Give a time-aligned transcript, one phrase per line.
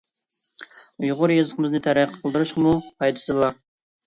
[1.03, 3.63] ئۇيغۇر يېزىقىمىزنى تەرەققىي قىلدۇرۇشقىمۇ پايدىسى بار.